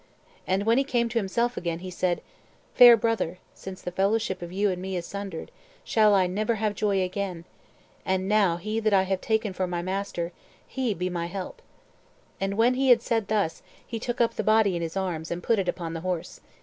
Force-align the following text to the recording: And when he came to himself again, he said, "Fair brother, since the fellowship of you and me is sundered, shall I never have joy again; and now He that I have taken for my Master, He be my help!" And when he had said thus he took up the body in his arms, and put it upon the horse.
And 0.47 0.65
when 0.65 0.79
he 0.79 0.83
came 0.83 1.09
to 1.09 1.19
himself 1.19 1.57
again, 1.57 1.77
he 1.77 1.91
said, 1.91 2.21
"Fair 2.73 2.97
brother, 2.97 3.37
since 3.53 3.83
the 3.83 3.91
fellowship 3.91 4.41
of 4.41 4.51
you 4.51 4.71
and 4.71 4.81
me 4.81 4.95
is 4.95 5.05
sundered, 5.05 5.51
shall 5.83 6.15
I 6.15 6.25
never 6.25 6.55
have 6.55 6.73
joy 6.73 7.03
again; 7.03 7.45
and 8.03 8.27
now 8.27 8.57
He 8.57 8.79
that 8.79 8.95
I 8.95 9.03
have 9.03 9.21
taken 9.21 9.53
for 9.53 9.67
my 9.67 9.83
Master, 9.83 10.31
He 10.67 10.95
be 10.95 11.07
my 11.11 11.27
help!" 11.27 11.61
And 12.39 12.57
when 12.57 12.73
he 12.73 12.89
had 12.89 13.03
said 13.03 13.27
thus 13.27 13.61
he 13.85 13.99
took 13.99 14.19
up 14.19 14.33
the 14.37 14.43
body 14.43 14.75
in 14.75 14.81
his 14.81 14.97
arms, 14.97 15.29
and 15.29 15.43
put 15.43 15.59
it 15.59 15.69
upon 15.69 15.93
the 15.93 16.01
horse. 16.01 16.41